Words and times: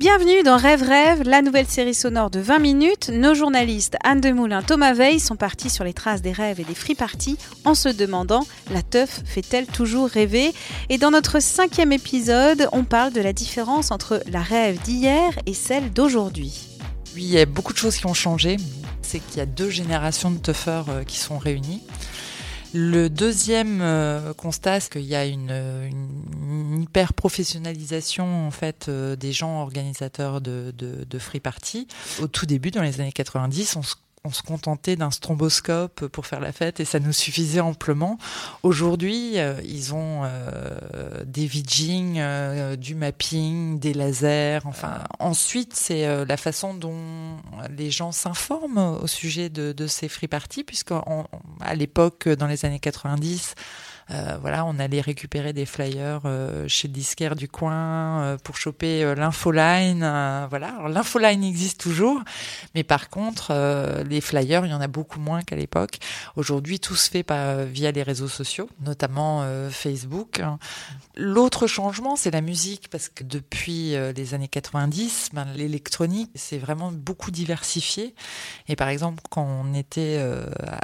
Bienvenue 0.00 0.42
dans 0.42 0.56
Rêve 0.56 0.82
Rêve, 0.82 1.22
la 1.22 1.40
nouvelle 1.40 1.68
série 1.68 1.94
sonore 1.94 2.28
de 2.28 2.40
20 2.40 2.58
minutes. 2.58 3.10
Nos 3.10 3.32
journalistes 3.34 3.96
Anne 4.02 4.20
Demoulin, 4.20 4.60
Thomas 4.60 4.92
Veil 4.92 5.20
sont 5.20 5.36
partis 5.36 5.70
sur 5.70 5.84
les 5.84 5.92
traces 5.92 6.20
des 6.20 6.32
rêves 6.32 6.58
et 6.58 6.64
des 6.64 6.74
free 6.74 6.96
parties 6.96 7.38
en 7.64 7.76
se 7.76 7.88
demandant 7.88 8.44
la 8.72 8.82
teuf 8.82 9.22
fait-elle 9.24 9.66
toujours 9.66 10.08
rêver? 10.08 10.52
Et 10.88 10.98
dans 10.98 11.12
notre 11.12 11.40
cinquième 11.40 11.92
épisode, 11.92 12.68
on 12.72 12.82
parle 12.82 13.12
de 13.12 13.20
la 13.20 13.32
différence 13.32 13.92
entre 13.92 14.20
la 14.28 14.42
rêve 14.42 14.82
d'hier 14.82 15.38
et 15.46 15.54
celle 15.54 15.92
d'aujourd'hui. 15.92 16.66
Oui, 17.14 17.22
il 17.22 17.30
y 17.30 17.38
a 17.38 17.46
beaucoup 17.46 17.72
de 17.72 17.78
choses 17.78 17.96
qui 17.96 18.06
ont 18.06 18.14
changé. 18.14 18.56
C'est 19.00 19.20
qu'il 19.20 19.38
y 19.38 19.42
a 19.42 19.46
deux 19.46 19.70
générations 19.70 20.32
de 20.32 20.38
tuffers 20.38 20.86
euh, 20.88 21.04
qui 21.04 21.18
sont 21.18 21.38
réunies. 21.38 21.82
Le 22.76 23.08
deuxième 23.08 23.80
euh, 23.82 24.34
constat, 24.34 24.80
c'est 24.80 24.90
qu'il 24.90 25.02
y 25.02 25.14
a 25.14 25.24
une, 25.24 25.50
une, 25.52 26.82
hyper 26.82 27.14
professionnalisation 27.14 28.48
en 28.48 28.50
fait 28.50 28.86
euh, 28.88 29.14
des 29.14 29.30
gens 29.32 29.62
organisateurs 29.62 30.40
de, 30.40 30.74
de, 30.76 31.04
de 31.08 31.18
free 31.20 31.38
party. 31.38 31.86
Au 32.20 32.26
tout 32.26 32.46
début, 32.46 32.72
dans 32.72 32.82
les 32.82 33.00
années 33.00 33.12
90, 33.12 33.76
on 33.76 33.82
se 33.82 33.94
on 34.26 34.32
se 34.32 34.42
contentait 34.42 34.96
d'un 34.96 35.10
stromboscope 35.10 36.06
pour 36.06 36.24
faire 36.24 36.40
la 36.40 36.52
fête 36.52 36.80
et 36.80 36.86
ça 36.86 36.98
nous 36.98 37.12
suffisait 37.12 37.60
amplement. 37.60 38.18
Aujourd'hui, 38.62 39.38
euh, 39.38 39.60
ils 39.64 39.94
ont 39.94 40.22
euh, 40.24 41.24
des 41.26 41.44
vidging, 41.44 42.18
euh, 42.18 42.74
du 42.76 42.94
mapping, 42.94 43.78
des 43.78 43.92
lasers. 43.92 44.60
Enfin, 44.64 45.04
ensuite, 45.18 45.74
c'est 45.74 46.24
la 46.24 46.36
façon 46.38 46.72
dont 46.72 47.36
les 47.76 47.90
gens 47.90 48.12
s'informent 48.12 48.98
au 49.02 49.06
sujet 49.06 49.50
de, 49.50 49.86
ces 49.86 50.08
free 50.08 50.28
parties, 50.28 50.64
puisqu'à 50.64 51.04
l'époque, 51.74 52.28
dans 52.28 52.46
les 52.46 52.64
années 52.64 52.80
90, 52.80 53.54
euh, 53.56 53.93
voilà, 54.08 54.64
on 54.66 54.78
allait 54.78 55.00
récupérer 55.00 55.52
des 55.52 55.66
flyers 55.66 56.20
euh, 56.24 56.66
chez 56.68 56.88
disquaire 56.88 57.36
du 57.36 57.48
coin 57.48 58.22
euh, 58.22 58.36
pour 58.36 58.56
choper 58.56 59.14
l'infoline. 59.14 60.00
voilà, 60.50 60.86
l'infoline 60.88 61.42
existe 61.42 61.80
toujours, 61.80 62.20
mais 62.74 62.84
par 62.84 63.08
contre, 63.08 63.52
les 64.06 64.20
flyers, 64.20 64.66
il 64.66 64.70
y 64.70 64.74
en 64.74 64.80
a 64.80 64.88
beaucoup 64.88 65.20
moins 65.20 65.42
qu'à 65.42 65.56
l'époque. 65.56 65.98
Aujourd'hui, 66.36 66.80
tout 66.80 66.96
se 66.96 67.10
fait 67.10 67.22
pas 67.22 67.64
via 67.64 67.90
les 67.90 68.02
réseaux 68.02 68.28
sociaux, 68.28 68.68
notamment 68.80 69.44
Facebook. 69.70 70.42
L'autre 71.16 71.66
changement, 71.66 72.16
c'est 72.16 72.30
la 72.30 72.40
musique, 72.40 72.88
parce 72.90 73.08
que 73.08 73.24
depuis 73.24 73.94
les 74.14 74.34
années 74.34 74.48
90, 74.48 75.30
ben, 75.32 75.46
l'électronique, 75.54 76.30
c'est 76.34 76.58
vraiment 76.58 76.92
beaucoup 76.92 77.30
diversifié. 77.30 78.14
Et 78.68 78.76
par 78.76 78.88
exemple, 78.88 79.22
quand 79.30 79.44
on 79.44 79.74
était 79.74 80.20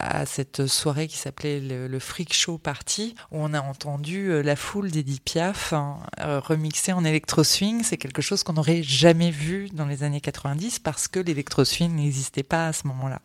à 0.00 0.26
cette 0.26 0.66
soirée 0.66 1.08
qui 1.08 1.16
s'appelait 1.16 1.60
le, 1.60 1.88
le 1.88 1.98
Freak 1.98 2.32
Show 2.32 2.58
Party, 2.58 3.07
où 3.30 3.38
on 3.38 3.54
a 3.54 3.60
entendu 3.60 4.30
euh, 4.30 4.42
la 4.42 4.56
foule 4.56 4.90
d'Edith 4.90 5.22
Piaf 5.22 5.72
hein, 5.72 5.98
euh, 6.20 6.40
remixée 6.40 6.92
en 6.92 7.04
électro-swing. 7.04 7.82
C'est 7.82 7.96
quelque 7.96 8.22
chose 8.22 8.42
qu'on 8.42 8.54
n'aurait 8.54 8.82
jamais 8.82 9.30
vu 9.30 9.68
dans 9.72 9.86
les 9.86 10.02
années 10.02 10.20
90 10.20 10.78
parce 10.78 11.08
que 11.08 11.20
l'électro-swing 11.20 11.94
n'existait 11.94 12.42
pas 12.42 12.68
à 12.68 12.72
ce 12.72 12.86
moment-là. 12.86 13.20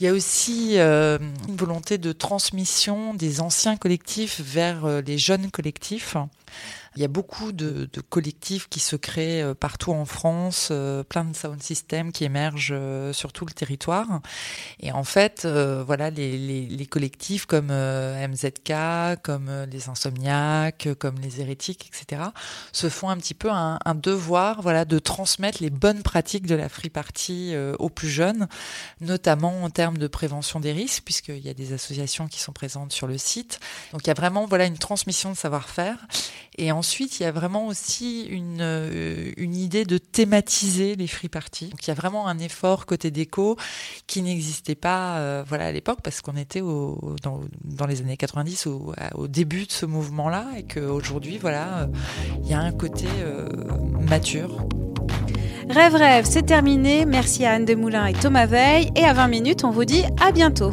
Il 0.00 0.06
y 0.06 0.08
a 0.08 0.12
aussi 0.12 0.78
euh, 0.78 1.18
une 1.48 1.56
volonté 1.56 1.98
de 1.98 2.12
transmission 2.12 3.14
des 3.14 3.40
anciens 3.40 3.76
collectifs 3.76 4.40
vers 4.40 4.86
les 5.02 5.18
jeunes 5.18 5.50
collectifs. 5.50 6.16
Il 6.96 7.02
y 7.02 7.04
a 7.04 7.08
beaucoup 7.08 7.50
de, 7.50 7.88
de, 7.92 8.00
collectifs 8.00 8.68
qui 8.68 8.78
se 8.78 8.94
créent 8.94 9.42
euh, 9.42 9.54
partout 9.54 9.92
en 9.92 10.04
France, 10.04 10.68
euh, 10.70 11.02
plein 11.02 11.24
de 11.24 11.34
sound 11.34 11.60
systems 11.60 12.12
qui 12.12 12.24
émergent 12.24 12.72
euh, 12.72 13.12
sur 13.12 13.32
tout 13.32 13.44
le 13.46 13.52
territoire. 13.52 14.20
Et 14.78 14.92
en 14.92 15.02
fait, 15.02 15.46
voilà, 15.46 16.10
les, 16.10 16.38
les, 16.38 16.66
les, 16.66 16.86
collectifs 16.86 17.46
comme 17.46 17.68
MZK, 17.68 19.20
comme 19.22 19.50
les 19.70 19.88
Insomniaques, 19.88 20.88
comme 20.98 21.18
les 21.18 21.40
Hérétiques, 21.40 21.90
etc., 21.92 22.22
se 22.72 22.88
font 22.88 23.08
un 23.08 23.16
petit 23.16 23.34
peu 23.34 23.50
un, 23.50 23.78
un, 23.84 23.94
devoir, 23.94 24.62
voilà, 24.62 24.84
de 24.84 24.98
transmettre 24.98 25.62
les 25.62 25.70
bonnes 25.70 26.02
pratiques 26.02 26.46
de 26.46 26.54
la 26.54 26.68
free 26.68 26.90
party 26.90 27.54
aux 27.78 27.88
plus 27.88 28.08
jeunes, 28.08 28.46
notamment 29.00 29.64
en 29.64 29.70
termes 29.70 29.98
de 29.98 30.06
prévention 30.06 30.60
des 30.60 30.72
risques, 30.72 31.04
puisqu'il 31.04 31.44
y 31.44 31.48
a 31.48 31.54
des 31.54 31.72
associations 31.72 32.28
qui 32.28 32.40
sont 32.40 32.52
présentes 32.52 32.92
sur 32.92 33.06
le 33.06 33.18
site. 33.18 33.58
Donc 33.92 34.02
il 34.04 34.08
y 34.08 34.10
a 34.10 34.14
vraiment, 34.14 34.46
voilà, 34.46 34.66
une 34.66 34.78
transmission 34.78 35.30
de 35.30 35.36
savoir-faire. 35.36 35.96
Et 36.56 36.70
ensuite, 36.70 37.18
il 37.18 37.24
y 37.24 37.26
a 37.26 37.32
vraiment 37.32 37.66
aussi 37.66 38.22
une, 38.22 38.60
euh, 38.60 39.32
une 39.36 39.56
idée 39.56 39.84
de 39.84 39.98
thématiser 39.98 40.94
les 40.94 41.06
free 41.06 41.28
parties. 41.28 41.68
Donc 41.68 41.84
il 41.84 41.88
y 41.88 41.90
a 41.90 41.94
vraiment 41.94 42.28
un 42.28 42.38
effort 42.38 42.86
côté 42.86 43.10
déco 43.10 43.56
qui 44.06 44.22
n'existait 44.22 44.76
pas 44.76 45.18
euh, 45.18 45.44
voilà, 45.46 45.66
à 45.66 45.72
l'époque 45.72 45.98
parce 46.02 46.20
qu'on 46.20 46.36
était 46.36 46.60
au, 46.60 47.16
dans, 47.22 47.86
les 47.86 48.00
années 48.00 48.16
90 48.16 48.66
au, 48.66 48.94
début 49.26 49.66
de 49.66 49.72
ce 49.72 49.86
mouvement-là 49.86 50.46
et 50.56 50.62
qu'aujourd'hui, 50.62 51.38
voilà, 51.38 51.80
euh, 51.80 51.86
il 52.44 52.50
y 52.50 52.54
a 52.54 52.60
un 52.60 52.72
côté 52.72 53.06
mature. 54.00 54.66
Rêve 55.68 55.94
Rêve, 55.94 56.24
c'est 56.28 56.42
terminé. 56.42 57.04
Merci 57.04 57.44
à 57.44 57.52
Anne 57.52 57.64
Demoulin 57.64 58.06
et 58.06 58.12
Thomas 58.12 58.46
Veil. 58.46 58.90
Et 58.96 59.04
à 59.04 59.12
20 59.12 59.28
minutes, 59.28 59.64
on 59.64 59.70
vous 59.70 59.84
dit 59.84 60.04
à 60.20 60.30
bientôt. 60.30 60.72